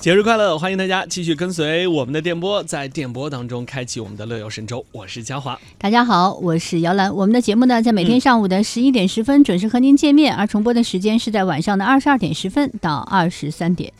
[0.00, 0.58] 节日快乐！
[0.58, 4.82] 欢迎大家继续跟随我们的电波，在电波当中开启我们的乐游神州。
[4.92, 7.14] 我是嘉华，大家好，我是姚兰。
[7.14, 13.92] 我们的节目呢，在每天上午的十一点十分准时和您见面，而重播的时间是在晚上的二十二点十分到二十三点。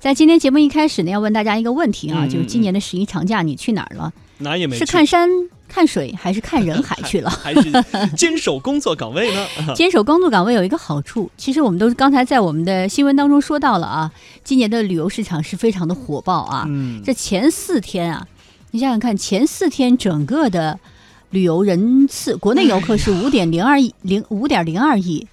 [0.00, 4.12] 在今天节目一开始呢，要问大家一个问题啊，嗯就是今年的十一长假你去哪儿了？
[4.38, 4.84] 哪也没去？
[4.84, 5.30] 是看山
[5.68, 7.30] 看水还是看人 海去了？
[7.30, 7.70] 还是
[8.16, 9.46] 坚守工作岗位呢？
[9.74, 14.12] 坚守工作岗位有一个好处，其实我们都刚才在我们的新闻当中说到了啊，
[14.44, 16.64] 今年的旅游市场是非常的火爆啊。
[16.68, 18.26] 嗯，这前四天啊，
[18.70, 20.78] 你想想看，前四天整个的
[21.30, 25.26] 旅游人次，国内游客是五点零二亿零五点零二亿，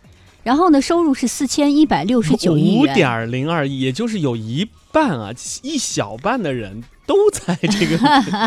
[0.44, 2.82] 然后呢，收入是四千一百六十九亿元。
[2.82, 7.98] 五点零二亿，也就是有一半啊，一小半的人都在这个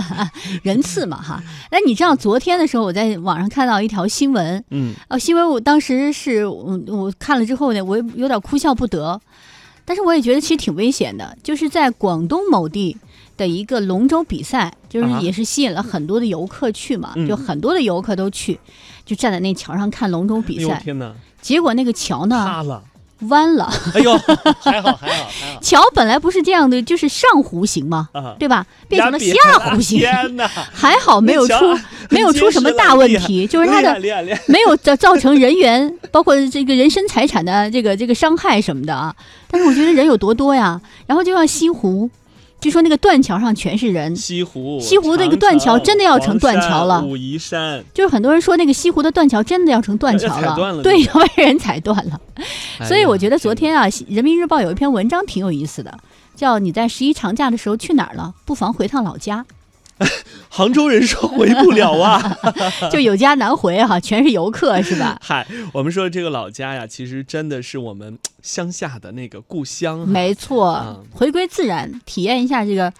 [0.63, 1.43] 人次嘛哈。
[1.71, 9.21] 那你知道昨天的时候，我在网上看到一条新闻，嗯哦，新闻我当时是我我看了之后呢，我有点哭笑不得，
[9.85, 12.97] 但是我也觉得其实挺危险的，就是在广东某地。
[13.37, 18.59] 的一个龙舟比赛，就是啊也是吸引了很多的游客去嘛，嗯就很多的游客都去，
[19.05, 20.83] 就站在那桥上看龙舟比赛。
[21.43, 22.83] 结果那个桥呢塌了！
[23.21, 25.31] 弯了，哎呦，还好还好还好。
[25.63, 28.65] 桥本来不是这样的，就是上弧形嘛，啊，对吧？
[28.89, 31.55] 变成了下弧形，天哪， 还好没有出
[32.11, 33.99] 没有出什么大问题，就是它的
[34.47, 39.15] 没有造造成人员，包括这个人身财产的这个这个伤害什么的啊。
[39.51, 42.11] 但是我觉得人有多多呀，然后就像西湖，
[42.61, 52.21] 据说那个断桥上全是人，西湖，西湖那个断桥真的要成断桥了武夷山，就是很多人说那个西湖的断桥真的要成断桥了对，那要被人踩断了。
[52.81, 55.99] 哎所以我觉得昨天啊，《人民日报》有一篇文章挺有意思的，
[56.35, 58.35] 叫“你在十一长假的时候去哪儿了？
[58.45, 59.45] 不妨回趟老家。
[60.49, 62.37] 杭州人说回不了啊。
[62.91, 65.19] ”就有家难回哈、全是游客 是吧？
[65.23, 72.93] 嗨，我们说这个老家呀，其实真的是我们乡下的那个故乡哈，没错嗯，回归自然，体验一下这个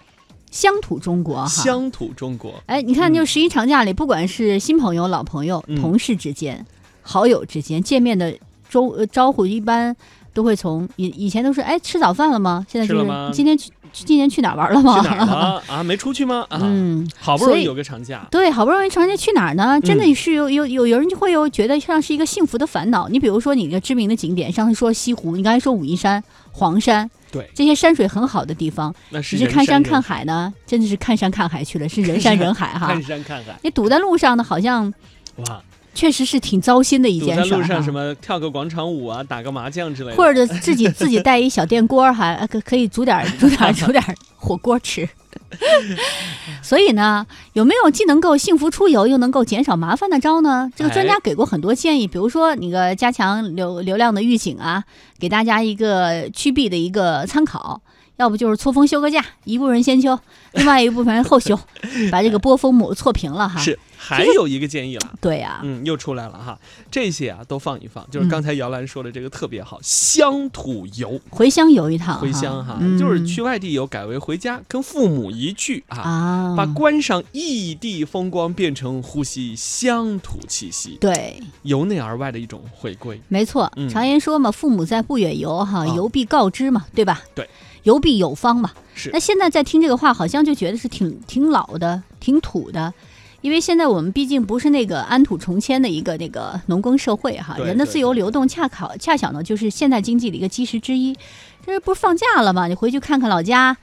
[0.51, 1.47] 乡土中国哈。
[1.47, 2.53] 乡土中国。
[2.65, 6.65] 哎，你看，就十一长假里，不管是新朋友、老朋友、嗯同事之间、
[7.01, 8.33] 好友之间见面的
[8.69, 9.95] 周呃招呼，一般
[10.33, 12.65] 都会从以以前都是哎吃早饭了吗？
[12.69, 13.71] 现在就是今天去
[14.05, 15.01] 今年去哪儿玩了吗？
[15.01, 15.81] 去哪儿了啊？
[15.83, 16.45] 没出去吗？
[16.49, 19.79] 啊，嗯，好不容易有个长假，对，好不容易长假去哪儿呢？
[19.81, 23.07] 真的嗯是有有有有人就会有觉得像是一个幸福的烦恼。
[23.09, 33.01] 你比如说你一个知名的景点，上次说西湖，你刚才说武夷山、黄山，对，这些山水很好的地方，那是你是看山看海呢，真的是看山看海去了，是人山 人海哈看。
[33.03, 34.93] 山看海，你堵在路上呢，好像
[35.37, 35.61] 哇！
[35.97, 37.91] 确实是挺糟心的一件事在路上什。
[37.91, 45.09] 么跳个广场舞啊，打个麻将之类的，或者自己自己带一小电锅儿，还 可可以煮点儿 煮点儿煮点儿火锅吃。
[46.61, 50.71] 所以呢，有没有既能够幸福出游，又能够减少麻烦的招呢？
[50.75, 54.83] 这个专家哎给过很多建议，比如说那个加强流流量的预警啊，
[55.17, 57.81] 给大家一个趋避的一个参考。
[58.17, 60.19] 要不就是错峰休个假，一部分人先休，
[60.53, 61.55] 另外一部分人后休，
[62.11, 63.59] 把这个波峰抹错平了哈。
[63.59, 65.13] 是还有一个建议了。
[65.19, 66.57] 对呀、嗯，又出来了哈，
[66.91, 68.29] 这些啊都放一放，就是嗯。
[68.29, 72.97] 刚才姚兰说的这个特别好，乡土游，回乡游一趟，回乡哈，嗯。
[72.97, 83.19] 就是去外地游改为回家，跟父母一聚啊，啊，把观赏异地风光变成呼吸乡土气息，对，由内而外的一种回归。
[83.27, 83.89] 没错，嗯。
[83.89, 85.87] 常言说嘛，父母在不远游哈，啊。
[85.95, 87.23] 游必告知嘛，对吧？
[87.33, 87.49] 对，
[87.83, 88.71] 游必有方嘛。
[88.93, 89.09] 是。
[89.11, 92.93] 那现在在听这个话，好像就觉得是挺挺老的，挺土的。
[93.41, 101.15] 因为现在我们毕竟不是那个安土重迁的一个那个农耕社会哈，人的自由流动恰好恰巧呢就是现代经济的一个基石之一。
[101.65, 102.67] 这不是放假了吗？
[102.67, 103.75] 你回去看看老家，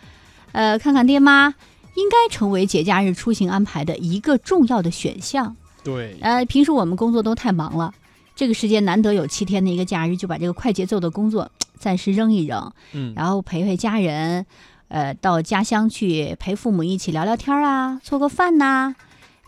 [0.52, 1.54] 呃，看看爹妈，
[1.94, 5.54] 应该成为节假日出行安排的一个重要的选项。
[5.82, 7.92] 对，呃，平时我们工作都太忙了，
[8.34, 14.46] 这个时间难得有七天的一个假日，就把这个快节奏的工作暂时扔一扔，嗯，然后陪陪家人，
[14.88, 18.94] 呃，到家乡去陪父母一起聊聊天啊，做个饭呐、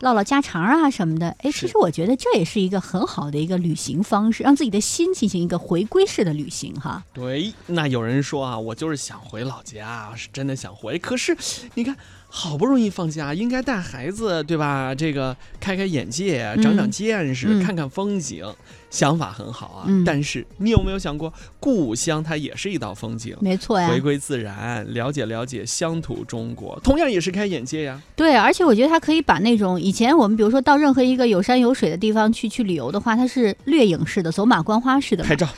[0.01, 1.29] 唠唠家常啊什么的。
[1.39, 7.03] 哎，其实我觉得这也是一个很好的一个旅行方式，让自己的心进行一个回归式的旅行哈。
[7.13, 10.99] 对，那有人说啊，我就是想回老家，是真的想回。
[10.99, 11.35] 可是
[11.73, 11.95] 你看，
[12.39, 14.93] 好不容易放假，应该带孩子，对吧？
[14.93, 18.45] 这个开开眼界，长长嗯见识，嗯看看风景，
[18.91, 19.85] 想法很好啊。
[19.87, 23.35] 嗯但是你有没有想过，故乡它也是一道风景？
[23.41, 27.99] 没错呀回，归自然，了解了解乡土中国，同样也是开眼界呀。
[28.15, 35.35] 对，而且我觉得它可以把那种以前我们比如说到任何一个有山有水的地方去去旅游的话，它是掠影式的、走马观花式的拍。
[35.35, 35.49] 照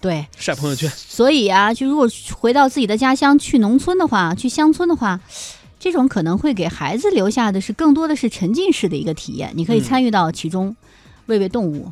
[0.00, 5.20] 对，晒朋友圈，所以啊，就如果回到自己的家乡，去农村的话，去乡村的话，
[5.80, 9.50] 这种可能会给孩子留下的是更多的是沉浸式的一个体验。
[9.56, 10.76] 你可以嗯参与到其中，
[11.26, 11.90] 喂喂动物，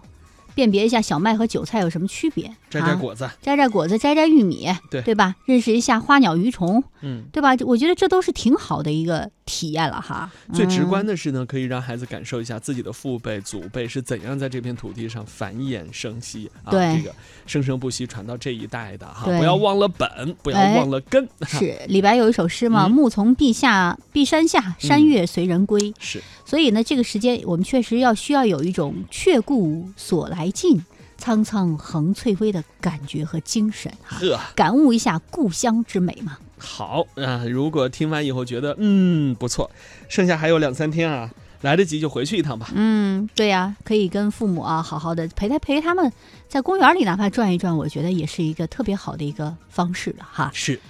[0.58, 5.36] 辨别一下小麦和韭菜有什么区别，啊摘摘果子，摘摘果子，摘摘玉米，对对吧？
[5.44, 7.26] 认识一下花鸟鱼虫，嗯。
[7.32, 7.54] 对吧？
[7.64, 10.28] 我觉得这都是挺好的一个体验了哈。
[10.52, 17.14] 最直观嗯的是呢，可以让孩子感受一下自己的父辈、祖辈是怎样在这片土地上繁衍生息啊，对这个
[17.46, 25.94] 生生不息传到这一代的哈，不要忘了本，不要哎忘了根，是李白有一首诗嘛，嗯木从碧下碧山下，山月随人归。
[26.00, 30.84] 是所以呢，这个时间我们确实要需要有一种却顾所来径，
[31.16, 34.38] 苍苍横翠微的感觉和精神哈，呵。
[34.54, 36.38] 感悟一下故乡之美嘛。
[36.58, 39.70] 好啊、如果听完以后觉得嗯不错，
[40.08, 41.30] 剩下还有两三天啊，
[41.60, 42.70] 来得及就回去一趟吧。
[42.74, 46.12] 嗯，对呀、可以跟父母啊好好的陪他陪他们，
[46.48, 50.50] 在公园里哪怕转一转，我觉得也是一个特别好的一个方式了哈。
[50.52, 50.80] 是。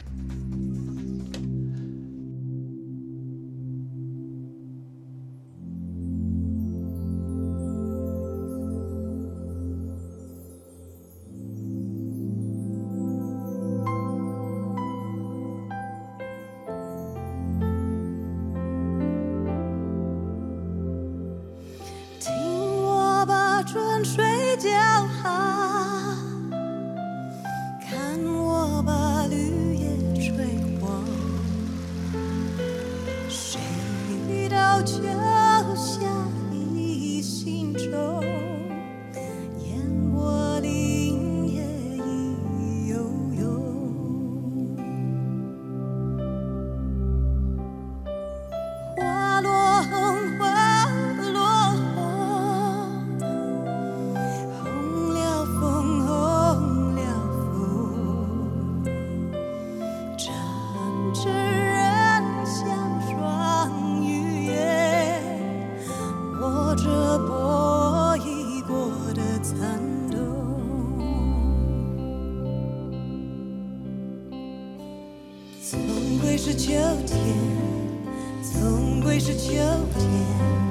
[76.49, 76.73] 是秋
[77.07, 77.19] 天。
[78.43, 79.53] 总归是秋
[79.99, 80.68] 天，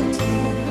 [0.00, 0.67] 是